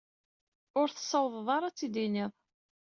Ur 0.79 0.87
tessawḍeḍ 0.89 1.47
ara 1.55 1.65
ad 1.69 1.75
t-id-tiniḍ. 1.77 2.31